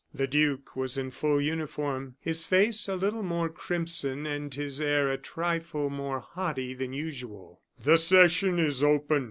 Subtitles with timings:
[0.15, 5.11] The duke was in full uniform, his face a little more crimson, and his air
[5.11, 7.61] a trifle more haughty than usual.
[7.79, 9.19] "The session is open!"